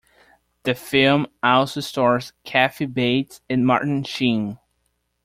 The 0.63 0.73
film 0.73 1.27
also 1.43 1.79
stars 1.79 2.33
Kathy 2.43 2.87
Bates 2.87 3.39
and 3.47 3.67
Martin 3.67 4.03
Sheen. 4.03 4.57